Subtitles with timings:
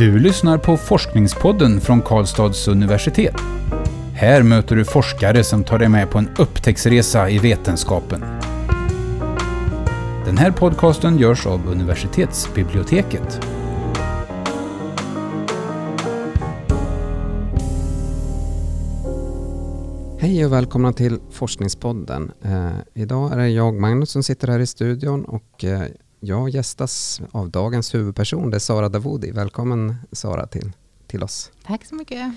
[0.00, 3.34] Du lyssnar på Forskningspodden från Karlstads universitet.
[4.14, 8.20] Här möter du forskare som tar dig med på en upptäcktsresa i vetenskapen.
[10.24, 13.40] Den här podcasten görs av universitetsbiblioteket.
[20.18, 22.32] Hej och välkomna till Forskningspodden.
[22.42, 25.82] Eh, idag är det jag, Magnus, som sitter här i studion och eh,
[26.20, 29.30] jag gästas av dagens huvudperson, det är Sara Davoudi.
[29.30, 30.72] Välkommen Sara till,
[31.06, 31.50] till oss.
[31.66, 32.32] Tack så mycket.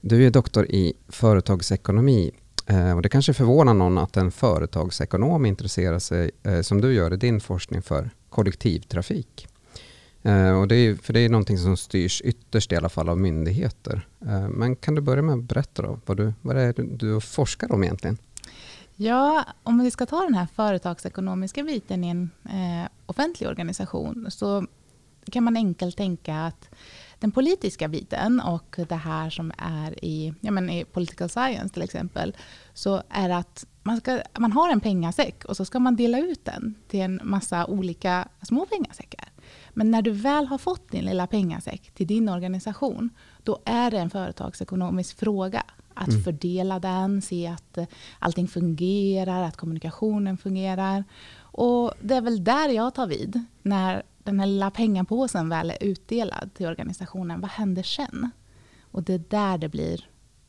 [0.00, 2.30] Du är doktor i företagsekonomi
[2.66, 7.14] eh, och det kanske förvånar någon att en företagsekonom intresserar sig, eh, som du gör
[7.14, 9.48] i din forskning, för kollektivtrafik.
[10.22, 13.18] Eh, och det är, för det är någonting som styrs ytterst i alla fall av
[13.18, 14.06] myndigheter.
[14.48, 17.72] Men kan du börja med att berätta då, vad, du, vad det är du forskar
[17.72, 18.18] om egentligen?
[19.02, 24.66] Ja, om vi ska ta den här företagsekonomiska biten i en eh, offentlig organisation så
[25.32, 26.68] kan man enkelt tänka att
[27.18, 31.82] den politiska biten och det här som är i, ja men i political science till
[31.82, 32.36] exempel,
[32.74, 36.44] så är att man, ska, man har en pengasäck och så ska man dela ut
[36.44, 39.28] den till en massa olika små pengasäckar.
[39.70, 43.10] Men när du väl har fått din lilla pengasäck till din organisation,
[43.44, 45.62] då är det en företagsekonomisk fråga.
[45.94, 46.22] Att mm.
[46.22, 47.86] fördela den, se att eh,
[48.18, 51.04] allting fungerar, att kommunikationen fungerar.
[51.40, 53.44] Och det är väl där jag tar vid.
[53.62, 58.30] När den här lilla pengapåsen väl är utdelad till organisationen, vad händer sen?
[58.80, 60.08] Och det är där det blir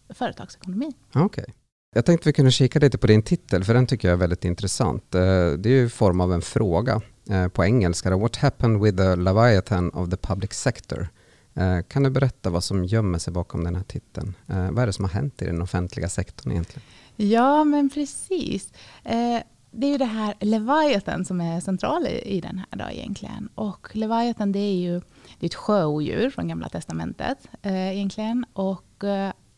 [0.09, 0.91] företagsekonomi.
[1.09, 1.23] Okej.
[1.23, 1.53] Okay.
[1.95, 4.45] Jag tänkte vi kunde kika lite på din titel, för den tycker jag är väldigt
[4.45, 5.15] intressant.
[5.15, 5.21] Eh,
[5.57, 8.17] det är ju i form av en fråga eh, på engelska.
[8.17, 11.09] What happened with the Leviathan of the public sector?
[11.53, 14.35] Eh, kan du berätta vad som gömmer sig bakom den här titeln?
[14.47, 16.81] Eh, vad är det som har hänt i den offentliga sektorn egentligen?
[17.15, 18.73] Ja, men precis.
[19.03, 19.39] Eh,
[19.71, 23.49] det är ju det här Leviathan som är central i den här då egentligen.
[23.55, 25.01] Och Leviathan det är ju
[25.39, 28.45] det är ett sjöodjur från Gamla Testamentet egentligen.
[28.53, 29.03] Och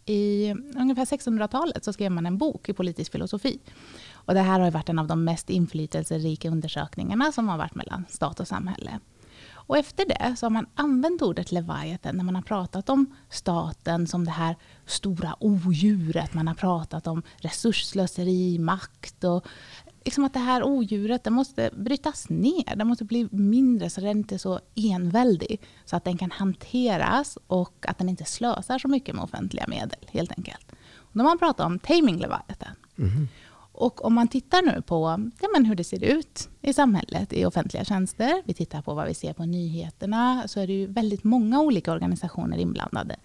[0.05, 3.59] i ungefär 1600-talet så skrev man en bok i politisk filosofi.
[4.11, 8.05] Och det här har varit en av de mest inflytelserika undersökningarna som har varit mellan
[8.09, 8.99] stat och samhälle.
[9.67, 14.07] Och efter det så har man använt ordet Leviathan när man har pratat om staten
[14.07, 16.33] som det här stora odjuret.
[16.33, 19.45] Man har pratat om resursslöseri, makt och
[20.05, 22.75] liksom att det här odjuret det måste brytas ner.
[22.75, 25.61] Det måste bli mindre så den inte är så enväldig.
[25.85, 29.99] Så att den kan hanteras och att den inte slösar så mycket med offentliga medel
[30.07, 30.71] helt enkelt.
[30.95, 32.75] Och då har man pratat om taming leviathan.
[32.97, 33.27] Mm.
[33.83, 37.45] Och om man tittar nu på ja, men hur det ser ut i samhället i
[37.45, 41.23] offentliga tjänster, vi tittar på vad vi ser på nyheterna, så är det ju väldigt
[41.23, 43.15] många olika organisationer inblandade.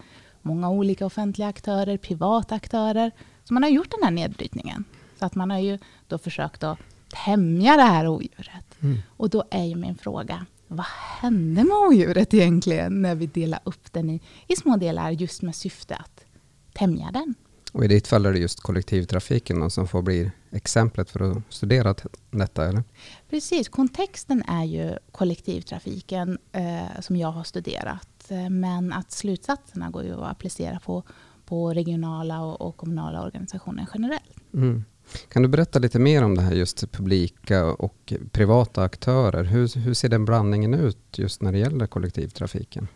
[0.41, 3.11] Många olika offentliga aktörer, privata aktörer.
[3.43, 4.83] Så man har gjort den här nedbrytningen.
[5.19, 5.77] Så att man har ju
[6.07, 6.79] då försökt att
[7.25, 8.81] tämja det här odjuret.
[8.81, 8.97] Mm.
[9.17, 10.85] Och då är ju min fråga, vad
[11.21, 15.55] hände med odjuret egentligen när vi delar upp den i, i små delar just med
[15.55, 16.25] syfte att
[16.73, 17.35] tämja den?
[17.71, 21.95] Och i ditt fall är det just kollektivtrafiken som får bli exemplet för att studera
[22.31, 22.83] detta, eller?
[23.29, 28.31] Precis, kontexten är ju kollektivtrafiken eh, som jag har studerat.
[28.31, 31.03] Eh, men att slutsatserna går ju att applicera på,
[31.45, 34.53] på regionala och, och kommunala organisationer generellt.
[34.53, 34.83] Mm.
[35.29, 39.43] Kan du berätta lite mer om det här just publika och privata aktörer?
[39.43, 42.87] Hur, hur ser den blandningen ut just när det gäller kollektivtrafiken?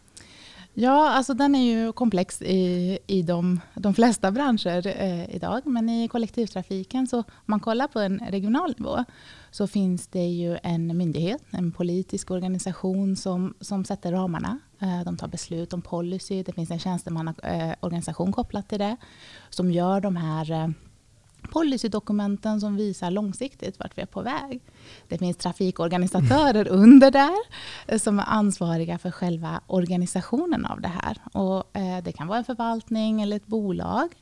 [0.75, 5.61] Ja, alltså den är ju komplex i, i de, de flesta branscher eh, idag.
[5.66, 9.03] Men i kollektivtrafiken, så om man kollar på en regional nivå,
[9.51, 14.59] så finns det ju en myndighet, en politisk organisation som, som sätter ramarna.
[14.79, 16.44] Eh, de tar beslut om policy.
[16.44, 18.97] Det finns en tjänstemannaorganisation eh, kopplat till det,
[19.50, 20.67] som gör de här eh,
[21.52, 24.62] policydokumenten som visar långsiktigt vart vi är på väg.
[25.08, 27.40] Det finns trafikorganisatörer under där
[27.88, 31.18] eh, som är ansvariga för själva organisationen av det här.
[31.34, 34.16] Och, eh, det kan vara en förvaltning eller ett bolag.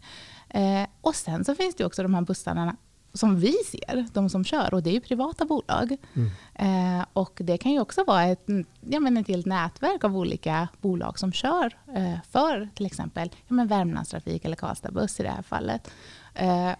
[0.49, 2.75] Eh, och sen så finns det också de här bussarna
[3.13, 5.97] som vi ser, de som kör, och det är ju privata bolag.
[6.13, 6.99] Mm.
[6.99, 8.45] Eh, och det kan ju också vara ett,
[8.81, 13.53] ja, men ett helt nätverk av olika bolag som kör eh, för till exempel ja,
[13.53, 15.91] men Värmlandstrafik eller Karlstad Buss i det här fallet.
[16.33, 16.71] Eh,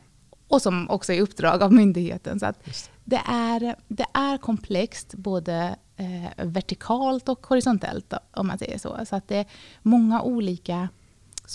[0.52, 2.40] och som också är uppdrag av myndigheten.
[2.40, 2.64] Så att
[3.04, 9.06] det, är, det är komplext både eh, vertikalt och horisontellt om man säger så.
[9.06, 9.46] Så att det är
[9.82, 10.90] många olika,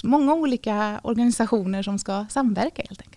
[0.04, 3.15] många olika organisationer som ska samverka helt enkelt.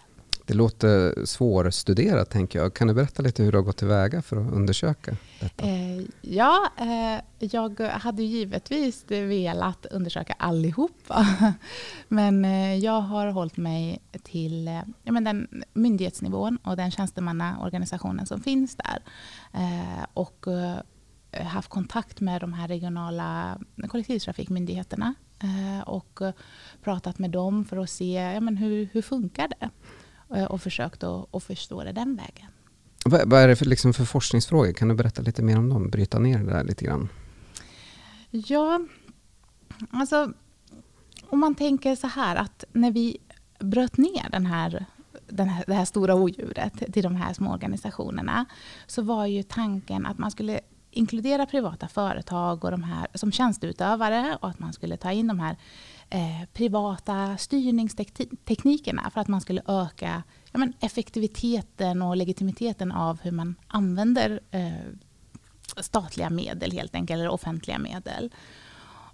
[0.49, 2.73] Det låter svårstuderat tänker jag.
[2.73, 5.65] Kan du berätta lite hur du har gått tillväga för att undersöka detta?
[5.65, 11.27] Eh, ja, eh, jag hade givetvis velat undersöka allihopa.
[12.07, 18.41] Men eh, jag har hållit mig till eh, men den myndighetsnivån och den tjänstemannaorganisationen som
[18.41, 19.03] finns där.
[19.53, 20.47] Eh, och
[21.31, 25.13] eh, haft kontakt med de här regionala kollektivtrafikmyndigheterna
[25.43, 26.19] eh, och
[26.83, 29.69] pratat med dem för att se ja, men hur, hur funkar det
[30.49, 32.47] och försökt att, att förstå det den vägen.
[33.05, 34.73] Vad, vad är det för, liksom för forskningsfrågor?
[34.73, 35.89] Kan du berätta lite mer om dem?
[35.89, 37.09] Bryta ner det där lite grann.
[38.31, 38.79] Ja,
[39.91, 40.33] alltså
[41.29, 43.17] om man tänker så här att när vi
[43.59, 44.85] bröt ner den här,
[45.27, 48.45] den här, det här stora odjuret till de här små organisationerna
[48.87, 50.59] så var ju tanken att man skulle
[50.91, 55.39] inkludera privata företag och de här som tjänsteutövare och att man skulle ta in de
[55.39, 55.57] här
[56.09, 63.31] eh, privata styrningsteknikerna för att man skulle öka ja, men effektiviteten och legitimiteten av hur
[63.31, 64.71] man använder eh,
[65.77, 68.33] statliga medel helt enkelt, eller offentliga medel.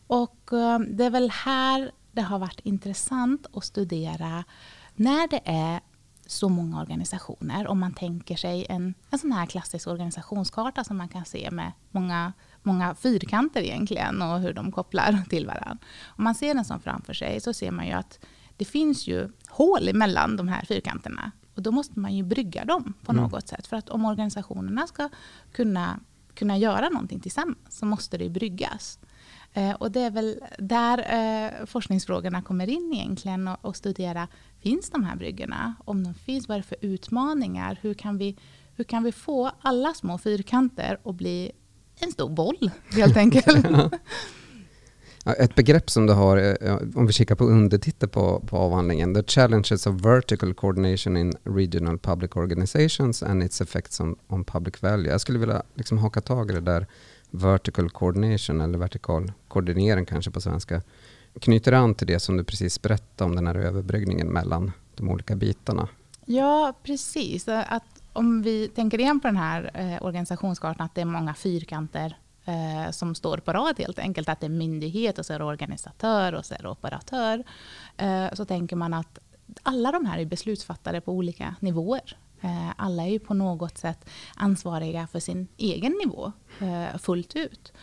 [0.07, 4.43] Och eh, det är väl här det har varit intressant att studera
[4.95, 5.81] när det är
[6.25, 7.67] så många organisationer.
[7.67, 11.71] Om man tänker sig en, en sån här klassisk organisationskarta som man kan se med
[11.91, 12.33] många,
[12.63, 15.77] många fyrkanter egentligen och hur de kopplar till varandra.
[16.05, 18.19] Om man ser den som framför sig så ser man ju att
[18.57, 21.31] det finns ju hål emellan de här fyrkanterna.
[21.55, 23.23] Och då måste man ju brygga dem på mm.
[23.23, 23.67] något sätt.
[23.67, 25.09] För att om organisationerna ska
[25.51, 25.99] kunna,
[26.33, 28.99] kunna göra någonting tillsammans så måste det bryggas.
[29.53, 34.27] Eh, och det är väl där eh, forskningsfrågorna kommer in egentligen och, och, studera,
[34.65, 35.75] finns de här bryggorna?
[35.85, 37.79] Om de finns, vad är det för utmaningar?
[37.81, 38.37] Hur kan vi,
[38.75, 41.51] hur kan vi få alla små fyrkanter att bli
[41.99, 43.65] en stor boll helt enkelt?
[45.39, 49.23] Ett begrepp som du har, eh, om vi kikar på undertitel på, på avhandlingen, The
[49.23, 55.11] Challenges of Vertical Coordination in Regional Public Organizations and its effects on, on public value.
[55.11, 56.87] Jag skulle vilja liksom haka tag i det där
[57.31, 60.81] vertical coordination eller vertikal koordinering kanske på svenska
[61.41, 65.35] knyter an till det som du precis berättade om den här överbryggningen mellan de olika
[65.35, 65.87] bitarna.
[66.25, 67.47] Ja, precis.
[67.47, 72.17] Att om vi tänker igen på den här eh, organisationskartan, att det är många fyrkanter
[72.45, 74.29] eh, som står på rad helt enkelt.
[74.29, 77.43] Att det är myndighet och så är det organisatör och så är det operatör.
[77.97, 79.19] Eh, så tänker man att
[79.63, 82.17] alla de här är beslutsfattare på olika nivåer.
[82.41, 87.73] Eh, alla är ju på något sätt ansvariga för sin egen nivå eh, fullt ut.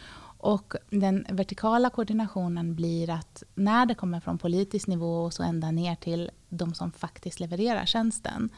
[0.42, 5.70] Och den vertikala koordinationen blir att när det kommer från politisk nivå och så ända
[5.70, 8.48] ner till de som faktiskt levererar tjänsten.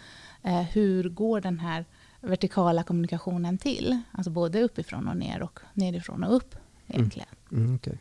[0.42, 1.84] Eh, hur går den här
[2.20, 4.02] vertikala kommunikationen till?
[4.12, 6.54] Alltså både uppifrån och ner och nerifrån och upp
[6.86, 7.28] egentligen.
[7.52, 7.64] Mm.
[7.64, 7.94] Mm, okay.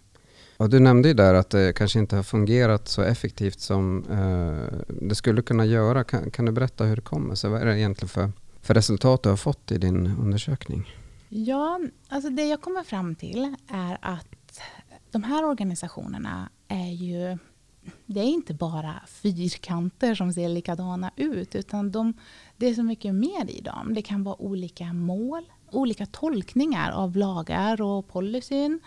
[0.58, 4.80] Och du nämnde ju där att det kanske inte har fungerat så effektivt som eh,
[5.02, 6.04] det skulle kunna göra.
[6.04, 7.50] Kan, kan, du berätta hur det kommer sig?
[7.50, 8.32] Vad är det egentligen för,
[8.62, 11.03] för resultat du har fått i din undersökning?
[11.36, 14.60] Ja, alltså det jag kommer fram till är att
[15.12, 17.38] de här organisationerna är ju
[18.06, 22.14] det är inte bara fyrkanter som ser likadana ut, utan de,
[22.58, 23.94] det är så mycket mer i dem.
[23.94, 28.80] Det kan vara olika mål, olika tolkningar av lagar och policyn.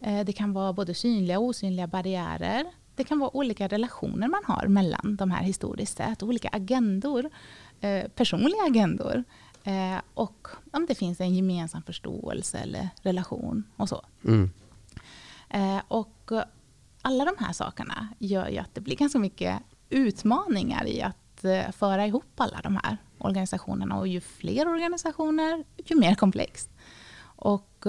[0.00, 2.64] Eh, det kan vara både synliga och osynliga barriärer.
[2.94, 7.30] Det kan vara olika relationer man har mellan de här historiskt sett, olika agendor,
[7.80, 9.24] eh, personliga agendor.
[9.64, 14.04] Eh, och om det finns en gemensam förståelse eller relation och så.
[14.24, 14.50] Mm.
[15.88, 16.30] Och
[17.02, 19.58] alla de här sakerna gör ju att det blir ganska mycket
[19.90, 23.98] utmaningar i att föra ihop alla de här organisationerna.
[23.98, 26.70] Och ju fler organisationer, ju mer komplext.
[27.22, 27.86] Och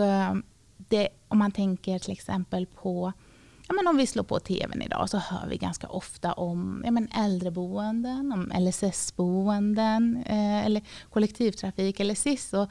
[0.78, 3.14] det, om man tänker till exempel på
[3.68, 6.92] Ja, men om vi slår på tvn idag så hör vi ganska ofta om ja,
[6.92, 12.54] men äldreboenden, om LSS-boenden eh, eller kollektivtrafik eller SIS.
[12.54, 12.70] Och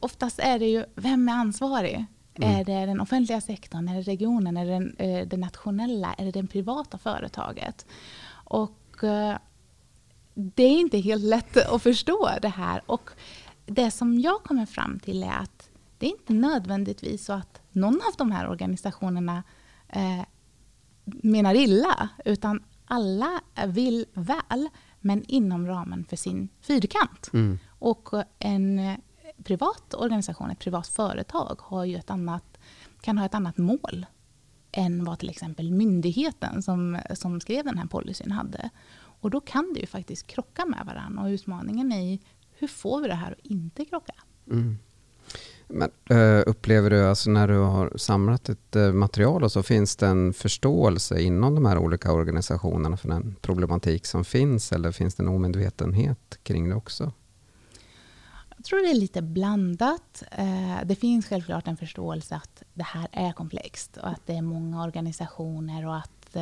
[0.00, 2.06] oftast är det ju, vem är ansvarig?
[2.34, 2.60] Mm.
[2.60, 6.24] Är det den offentliga sektorn, är det regionen, är det den, eh, det nationella, är
[6.24, 7.86] det det privata företaget?
[8.32, 9.36] Och eh,
[10.34, 12.82] det är inte helt lätt att förstå det här.
[12.86, 13.10] Och
[13.66, 17.94] det som jag kommer fram till är att det är inte nödvändigtvis så att någon
[17.94, 19.42] av de här organisationerna
[19.88, 20.20] eh,
[21.04, 24.68] menar illa, utan alla vill väl,
[25.00, 27.30] men inom ramen för sin fyrkant.
[27.32, 27.58] Mm.
[27.78, 28.08] Och
[28.38, 28.96] en
[29.44, 32.58] privat organisation, ett privat företag, har ju ett annat,
[33.00, 34.06] kan ha ett annat mål
[34.72, 38.70] än vad till exempel myndigheten som, som skrev den här policyn hade.
[39.20, 41.22] Och då kan det ju faktiskt krocka med varandra.
[41.22, 42.18] Och utmaningen är
[42.52, 44.14] hur får vi det här att inte krocka?
[44.50, 44.78] Mm.
[45.68, 49.96] Men, eh, upplever du, alltså när du har samlat ett eh, material, och så finns
[49.96, 55.14] det en förståelse inom de här olika organisationerna för den problematik som finns, eller finns
[55.14, 57.12] det en omedvetenhet kring det också?
[58.56, 60.22] Jag tror det är lite blandat.
[60.30, 64.42] Eh, det finns självklart en förståelse att det här är komplext och att det är
[64.42, 66.36] många organisationer och att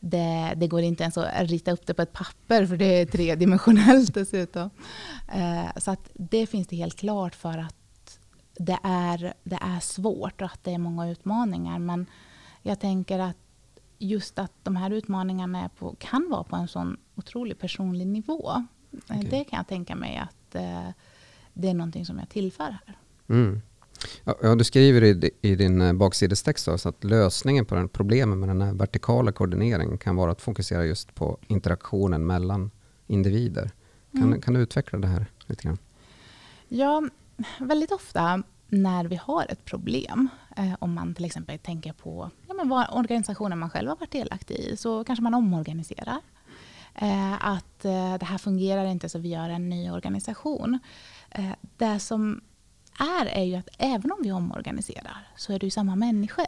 [0.00, 3.06] det, det, går inte ens att rita upp det på ett papper för det är
[3.06, 4.70] tredimensionellt dessutom.
[5.76, 7.81] så att det finns det helt klart för att
[8.54, 11.78] det är, det är svårt och att det är många utmaningar.
[11.78, 12.06] Men
[12.62, 13.36] jag tänker att
[13.98, 18.64] just att de här utmaningarna på, kan vara på en sån otroligt personlig nivå.
[19.04, 19.22] Okay.
[19.30, 20.88] Det kan jag tänka mig att eh,
[21.54, 22.98] det är någonting som jag tillför här.
[23.28, 23.62] Mm.
[24.24, 28.48] Ja, du skriver i, i din eh, baksidestext också att lösningen på den problemet med
[28.48, 32.70] den här vertikala koordineringen kan vara att fokusera just på interaktionen mellan
[33.06, 33.70] individer.
[34.12, 34.40] Kan, mm.
[34.40, 35.78] kan du utveckla det här lite grann?
[36.68, 37.02] Ja,
[37.58, 42.54] väldigt ofta när vi har ett problem, eh, om man till exempel tänker på ja,
[42.54, 46.20] men vad organisationen man själv har varit delaktig i, så kanske man omorganiserar.
[46.94, 50.78] Eh, att eh, det här fungerar inte så vi gör en ny organisation.
[51.30, 52.40] Eh, det som
[52.98, 56.46] är, är ju att även om vi omorganiserar så är det ju samma människor.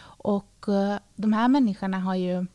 [0.00, 2.46] Och eh, de här människorna har ju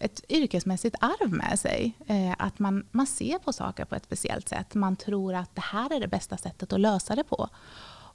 [0.00, 1.96] ett yrkesmässigt arv med sig.
[2.06, 4.74] Eh, att man, man ser på saker på ett speciellt sätt.
[4.74, 7.48] Man tror att det här är det bästa sättet att lösa det på.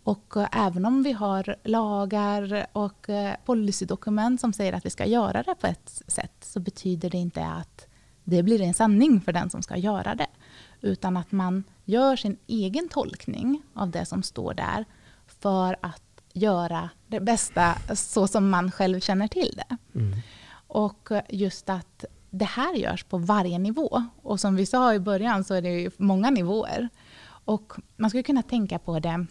[0.04, 5.06] Och eh, även om vi har lagar och eh, policydokument som säger att vi ska
[5.06, 7.88] göra det på ett sätt så betyder det inte att
[8.24, 10.28] det blir en sanning för den som ska göra det.
[10.82, 14.86] Utan att man gör sin egen tolkning av det som står där
[15.28, 16.02] för att
[16.34, 20.00] göra det bästa så som man själv känner till det.
[20.00, 20.20] Mm.
[20.76, 24.04] Och just att det här görs på varje nivå.
[24.22, 26.90] Och som vi sa i början så är det många nivåer.
[27.26, 29.26] Och man skulle kunna tänka på det,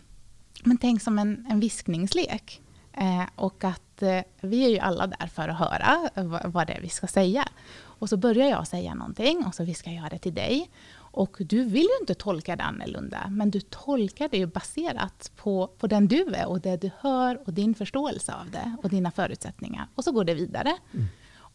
[0.64, 2.62] men tänk som en, en viskningslek.
[2.92, 6.72] Eh, och att eh, vi är ju alla där för att höra vad, vad det
[6.72, 7.48] är vi ska säga.
[7.76, 10.70] Och så börjar jag säga någonting och så viskar jag det till dig.
[10.96, 15.66] Och du vill ju inte tolka det annorlunda, men du tolkar det ju baserat på,
[15.78, 19.10] på den du är och det du hör och din förståelse av det och dina
[19.10, 19.88] förutsättningar.
[19.94, 20.76] Och så går det vidare.
[20.94, 21.06] Mm.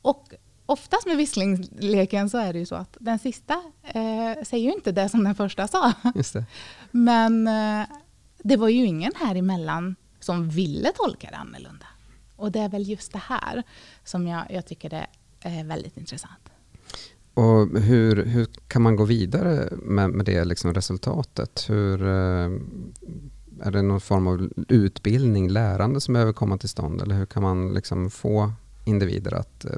[0.01, 0.33] Och
[0.65, 3.53] oftast med visslingsleken så är det ju så att den sista
[3.83, 5.93] eh, säger ju inte det som den första sa.
[6.91, 7.87] Men eh,
[8.43, 11.85] det var ju ingen här emellan som ville tolka det annorlunda.
[12.35, 13.63] Och det är väl just det här
[14.03, 15.07] som jag, jag tycker det
[15.41, 16.49] är väldigt intressant.
[17.33, 21.65] Och hur, hur kan man gå vidare med, med det liksom resultatet?
[21.69, 22.49] Hur, eh,
[23.61, 27.01] är det någon form av utbildning, lärande som behöver komma till stånd?
[27.01, 28.51] Eller hur kan man liksom få
[28.89, 29.71] individer att eh,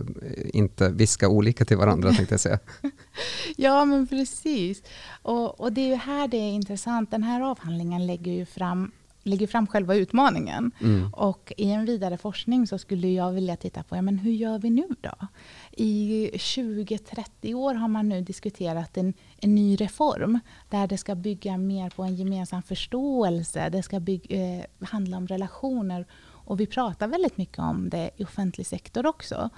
[0.54, 2.60] inte viska olika till varandra, tänkte jag säga.
[3.58, 4.84] ja, men precis.
[5.22, 7.12] Och, och det är ju här det är intressant.
[7.12, 8.92] Den här avhandlingen lägger ju fram
[9.24, 10.72] lägger fram själva utmaningen.
[10.82, 11.14] Mm.
[11.14, 14.60] Och i en vidare forskning så skulle jag vilja titta på, ja, men hur gör
[14.60, 15.28] vi nu då?
[15.72, 20.40] I 20-30 år har man nu diskuterat en, en ny reform
[20.70, 23.70] där det ska bygga mer på en gemensam förståelse.
[23.70, 26.06] Det ska bygga, eh, handla om relationer
[26.52, 29.50] och vi pratar väldigt mycket om det i offentlig sektor också.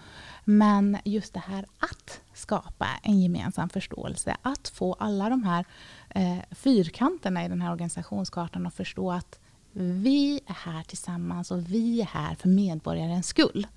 [0.44, 5.66] Men just det här att skapa en gemensam förståelse, att få alla de här
[6.10, 9.40] eh, fyrkanterna i den här organisationskartan att förstå att
[9.72, 13.68] vi är här tillsammans och vi är här för medborgarens skull.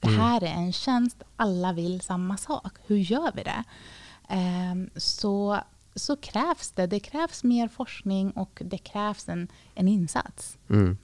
[0.00, 0.20] Det mm.
[0.20, 2.72] här är en tjänst, alla vill samma sak.
[2.86, 3.64] Hur gör vi det?
[4.28, 5.60] Eh, så,
[5.94, 6.86] så krävs det.
[6.86, 10.58] Det krävs mer forskning och det krävs en, en insats.
[10.70, 10.98] Mm.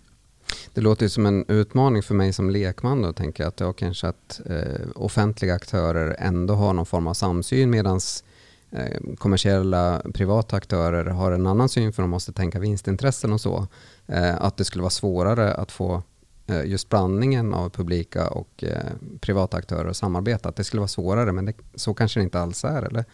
[0.74, 4.08] Det låter som en utmaning för mig som lekman då, tänker jag, att jag kanske
[4.08, 8.00] att eh, offentliga aktörer ändå har någon form av samsyn medan
[8.70, 13.66] eh, kommersiella privata aktörer har en annan syn för de måste tänka vinstintressen och så.
[14.06, 16.02] Eh, att det skulle vara svårare att få
[16.46, 20.48] eh, just blandningen av publika och eh, privata aktörer att samarbeta.
[20.48, 23.04] Att det skulle vara svårare, men det, så kanske det inte alls är, eller?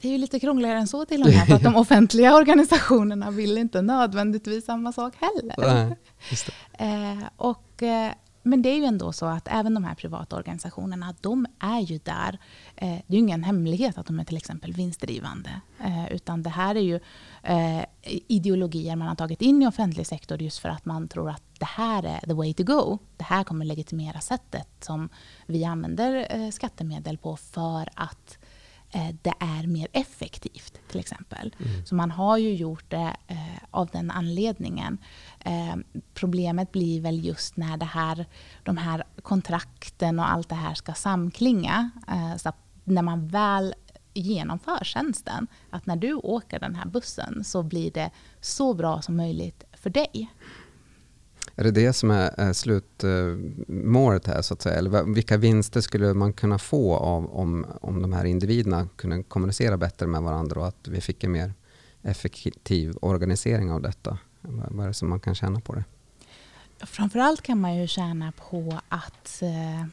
[0.00, 3.30] Det är ju lite krångligare än så till och med, för att de offentliga organisationerna
[3.30, 5.54] vill inte nödvändigtvis samma sak heller.
[5.58, 5.96] Nej,
[6.72, 11.14] eh, och, eh, men det är ju ändå så att även de här privata organisationerna,
[11.20, 12.38] de är ju där.
[12.76, 15.60] Eh, det är ju ingen hemlighet att de är till exempel vinstdrivande.
[15.80, 17.00] Eh, utan det här är ju
[17.42, 17.84] eh,
[18.26, 21.68] ideologier man har tagit in i offentlig sektor just för att man tror att det
[21.68, 22.98] här är the way to go.
[23.16, 25.08] Det här kommer legitimera sättet som
[25.46, 28.38] vi använder eh, skattemedel på för att
[29.22, 31.54] det är mer effektivt till exempel.
[31.58, 31.86] Mm.
[31.86, 33.36] Så man har ju gjort det eh,
[33.70, 34.98] av den anledningen.
[35.40, 35.76] Eh,
[36.14, 38.26] problemet blir väl just när det här,
[38.62, 41.90] de här kontrakten och allt det här ska samklinga.
[42.08, 42.52] Eh, så
[42.84, 43.74] när man väl
[44.14, 49.16] genomför tjänsten, att när du åker den här bussen så blir det så bra som
[49.16, 50.30] möjligt för dig.
[51.56, 54.74] Är det det som är, slutmålet här så att säga?
[54.74, 59.76] Eller vilka vinster skulle man kunna få av om, om de här individerna kunde kommunicera
[59.76, 61.54] bättre med varandra och att vi fick en mer
[62.02, 64.18] effektiv organisering av detta?
[64.40, 65.84] Vad är det som man kan tjäna på det?
[66.86, 69.86] Framförallt kan man ju tjäna på att eh,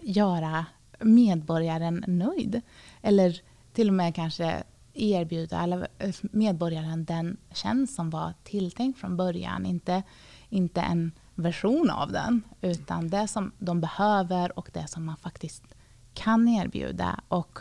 [0.00, 0.66] göra
[1.00, 2.60] medborgaren nöjd.
[3.02, 3.40] Eller
[3.72, 4.62] till och med kanske
[4.94, 9.66] erbjuda eh, medborgaren den tjänst som var tilltänkt från början.
[9.66, 10.02] Inte,
[10.52, 15.62] inte en version av den, utan det som de behöver och det som man faktiskt
[16.14, 17.20] kan erbjuda.
[17.28, 17.58] Och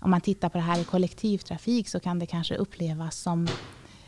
[0.00, 3.48] om man tittar på det här i kollektivtrafik så kan det kanske upplevas som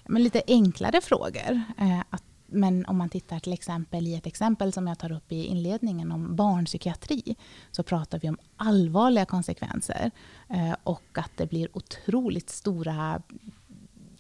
[0.04, 1.62] men lite enklare frågor.
[1.78, 5.32] Eh, att, men om man tittar till exempel i ett exempel som jag tar upp
[5.32, 7.36] i inledningen om barnpsykiatri
[7.70, 10.10] så pratar vi om allvarliga konsekvenser
[10.48, 13.22] eh, och att det blir otroligt stora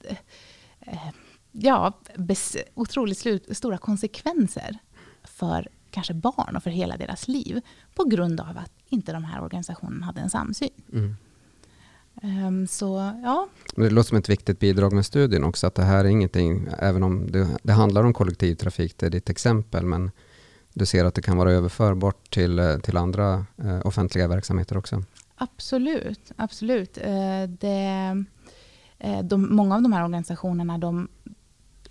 [0.04, 0.16] eh,
[0.80, 1.12] eh
[1.52, 1.92] ja,
[2.74, 4.78] otroligt stora konsekvenser
[5.24, 7.60] för kanske barn och för hela deras liv
[7.94, 10.70] på grund av att inte de här organisationerna hade en samsyn.
[10.92, 11.16] Mm.
[12.22, 13.48] Um, så, ja.
[13.76, 17.02] Det låter som ett viktigt bidrag med studien också, att det här är ingenting, även
[17.02, 20.10] om det, det handlar om kollektivtrafik, det är ditt exempel, men
[20.74, 25.02] du ser att det kan vara överförbart till, till andra eh, offentliga verksamheter också?
[25.34, 26.98] Absolut, absolut.
[26.98, 28.24] Eh, det,
[28.98, 31.08] eh, de, många av de här organisationerna de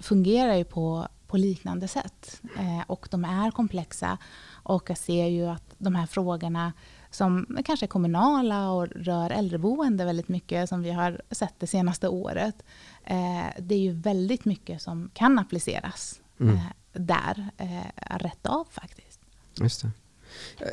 [0.01, 4.17] fungerar ju på, på liknande sätt eh, och de är komplexa
[4.63, 6.73] och jag ser ju att de här frågorna
[7.11, 12.07] som kanske är kommunala och rör äldreboende väldigt mycket som vi har sett det senaste
[12.07, 12.63] året.
[13.03, 16.55] Eh, det är ju väldigt mycket som kan appliceras mm.
[16.55, 19.19] eh, där, eh, rätt av faktiskt.
[19.55, 19.91] Just det.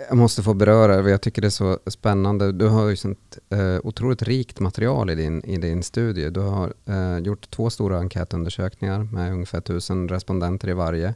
[0.08, 2.52] Jag måste få beröra det, jag tycker det är så spännande.
[2.52, 6.30] Du har ju sånt eh, otroligt rikt material i din, i din studie.
[6.30, 11.08] Du har eh, gjort två stora enkätundersökningar med ungefär tusen respondenter i varje.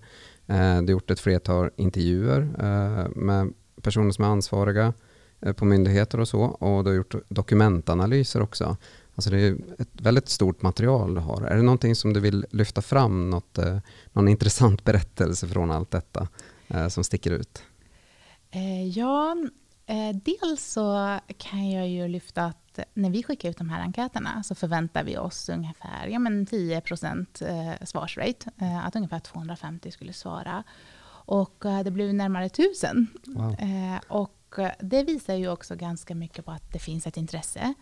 [0.46, 4.92] Eh, du har gjort ett flertal intervjuer eh, med personer som är ansvariga
[5.42, 6.40] Eh, på myndigheter och så.
[6.40, 8.76] Och du har gjort dokumentanalyser också.
[9.14, 11.42] Alltså det är ett väldigt stort material du har.
[11.42, 13.30] Är det någonting som du vill lyfta fram?
[13.30, 13.78] Något, eh,
[14.12, 16.28] någon intressant berättelse från allt detta
[16.68, 17.62] eh, som sticker ut?
[18.94, 19.36] Ja,
[20.12, 24.54] dels så kan jag ju lyfta att när vi skickar ut de här enkäterna så
[24.54, 27.42] förväntar vi oss ungefär ja, men 10 procent
[27.82, 28.50] svarsrate.
[28.84, 30.64] Att ungefär 250 skulle svara.
[31.24, 33.06] Och det blev närmare 1000.
[33.26, 33.56] Wow.
[34.08, 37.74] Och och det visar ju också ganska mycket på att det finns ett intresse.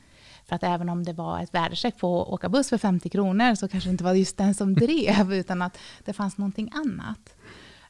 [0.47, 3.55] För att även om det var ett värdecheck på att åka buss för 50 kronor
[3.55, 7.35] så kanske det inte var just den som drev utan att det fanns någonting annat.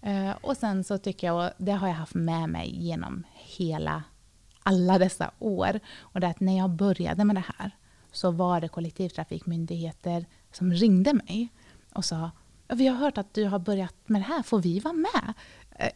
[0.03, 4.03] Eh, och sen så tycker jag, och det har jag haft med mig genom hela,
[4.63, 7.71] alla dessa år, och det är att när jag började med det här
[8.13, 11.49] så var det kollektivtrafikmyndigheter som ringde mig
[11.95, 12.31] och sa
[12.69, 15.35] vi har hört att du har börjat med det här, får vi vara med?
[15.71, 15.91] Eh,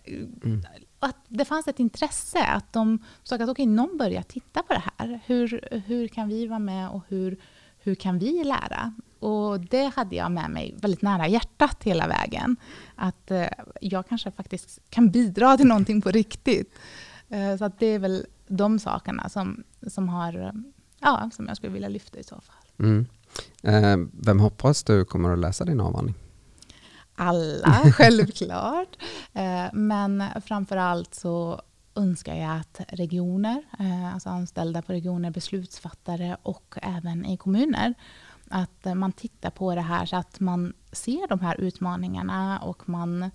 [0.44, 0.62] mm
[1.04, 4.82] att det fanns ett intresse, att de såg att okay, någon börjar titta på det
[4.98, 5.20] här.
[5.26, 7.36] Hur, hur kan vi vara med och hur,
[7.84, 8.94] hur kan vi lära?
[9.18, 12.56] Och det hade jag med mig väldigt nära hjärtat hela vägen.
[12.94, 13.46] Att eh,
[13.80, 16.74] jag kanske faktiskt kan bidra till någonting på riktigt.
[17.28, 20.52] Eh, så att det är väl de sakerna som, som, har,
[21.00, 22.86] ja, som jag skulle vilja lyfta i så fall.
[22.86, 23.06] Mm.
[23.62, 26.14] Eh, vem hoppas du kommer att läsa din avhandling?
[27.16, 28.96] alla, självklart.
[29.72, 31.62] Men framför allt så
[31.94, 37.94] önskar jag att regioner, eh, alltså anställda på regioner, beslutsfattare och även i kommuner,
[38.48, 43.30] att man tittar på det här så att man ser de här utmaningarna och man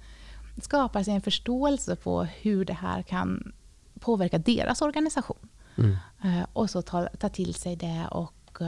[0.61, 3.53] skapar sig en förståelse på hur det här kan
[3.99, 5.49] påverka deras organisation.
[5.75, 5.97] Mm.
[6.23, 8.61] Eh, och så ta, ta till sig det och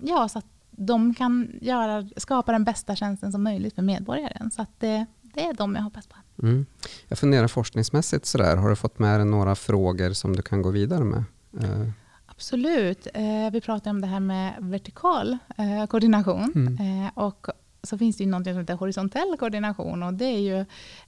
[0.00, 4.50] ja, så att de kan göra, skapa den bästa tjänsten som möjligt för medborgaren.
[4.50, 6.16] Så att det, det är de jag hoppas på.
[6.42, 6.66] Mm.
[7.08, 10.70] Jag funderar forskningsmässigt sådär, har du fått med dig några frågor som du kan gå
[10.70, 11.24] vidare med?
[11.62, 11.90] Uh.
[12.26, 13.06] Absolut.
[13.14, 16.52] Eh, vi pratade om det här med vertikal eh, koordination.
[16.54, 17.04] Mm.
[17.04, 17.46] Eh, och
[17.82, 20.58] så finns det ju något som heter horisontell koordination och det är ju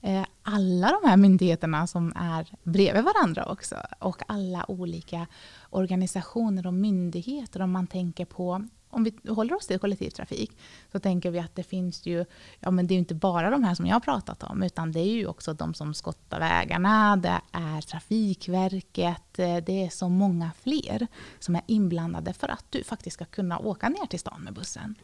[0.01, 3.75] eh, alla de här myndigheterna som är bredvid varandra också.
[3.99, 5.27] Och alla olika
[5.69, 10.57] organisationer och myndigheter om man tänker på om vi håller oss till kollektivtrafik,
[10.91, 12.25] så tänker vi att det finns ju,
[12.59, 14.91] ja men det är ju inte bara de här som jag har pratat om, utan
[14.91, 20.09] det är ju också de som skottar vägarna, det är Trafikverket, eh, det är så
[20.09, 21.07] många fler
[21.39, 24.95] som är inblandade för att du faktiskt ska kunna åka ner till stan med bussen.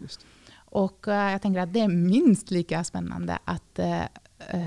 [0.55, 4.01] Och eh, jag tänker att det är minst lika spännande att eh,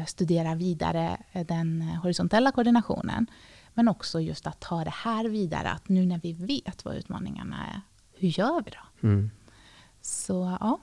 [0.07, 3.27] studera vidare den horisontella koordinationen.
[3.75, 7.67] Men också just att ta det här vidare, att nu när vi vet vad utmaningarna
[7.67, 7.81] är,
[8.19, 9.09] hur gör vi då?
[9.09, 9.31] Mm.
[10.03, 10.81] Så ja.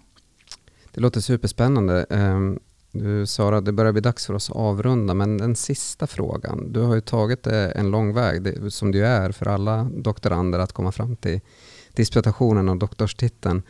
[0.91, 2.05] Det låter superspännande.
[2.09, 2.59] Um,
[2.91, 6.73] du, Sara, det börjar bli dags för oss att avrunda, men den sista frågan.
[6.73, 10.73] Du har ju tagit en lång väg, det, som ju är för alla doktorander, att
[10.73, 11.39] komma fram till
[11.93, 13.63] disputationen och doktorstiteln.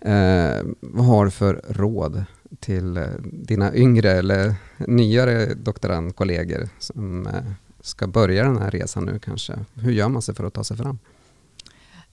[0.00, 2.24] Eh, vad har du för råd
[2.60, 7.32] till eh, dina yngre eller nyare doktorandkollegor som eh,
[7.80, 9.54] ska börja den här resan nu kanske?
[9.74, 10.98] Hur gör man sig för att ta sig fram?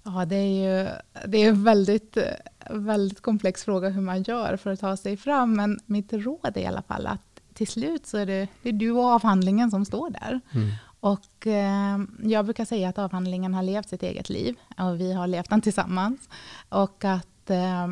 [0.06, 0.90] Ja, det är ju
[1.28, 2.18] det är en väldigt,
[2.70, 5.54] väldigt komplex fråga hur man gör för att ta sig fram.
[5.54, 8.74] Men mitt råd är i alla fall att till slut så är det, det är
[8.74, 10.42] du och avhandlingen som står där.
[10.54, 10.72] Mm.
[11.00, 15.28] Och eh, jag brukar säga att avhandlingen har levt sitt eget liv och vi har
[15.28, 16.30] levt den tillsammans.
[16.70, 17.88] Och att eh,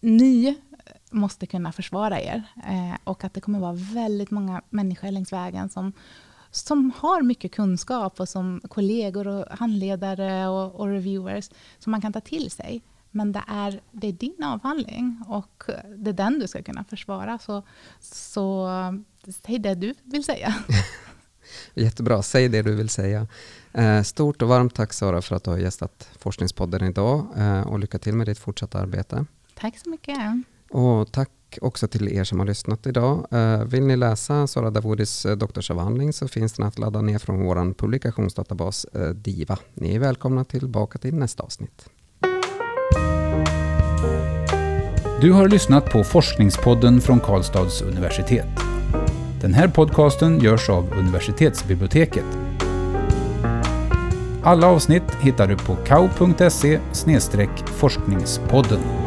[0.00, 0.58] ni
[1.10, 2.42] måste kunna försvara er.
[2.56, 5.92] Eh, och att det kommer vara väldigt många människor längs vägen som,
[6.56, 12.12] som har mycket kunskap och som kollegor och handledare och, och reviewers som man kan
[12.12, 12.82] ta till sig.
[13.10, 15.62] Men det är, det är din avhandling och
[15.96, 17.38] det är den du ska kunna försvara.
[17.38, 17.62] Så,
[18.00, 18.68] så
[19.46, 20.54] säg det du vill säga.
[21.74, 23.26] Jättebra, säg det du vill säga.
[23.72, 27.78] Eh, stort och varmt tack Sara för att du har gästat Forskningspodden idag eh, och
[27.78, 29.26] lycka till med ditt fortsatta arbete.
[29.54, 30.18] Tack så mycket.
[30.70, 31.30] Och tack
[31.62, 33.26] också till er som har lyssnat idag.
[33.30, 37.44] Eh, vill ni läsa Sara Davoudis eh, doktorsavhandling så finns den att ladda ner från
[37.44, 39.58] vår publikationsdatabas eh, DIVA.
[39.74, 41.88] Ni är välkomna tillbaka till nästa avsnitt.
[45.20, 48.48] Du har lyssnat på Forskningspodden från Karlstads universitet.
[49.40, 52.24] Den här podcasten görs av universitetsbiblioteket.
[54.42, 56.80] Alla avsnitt hittar du på kau.se
[57.66, 59.03] forskningspodden.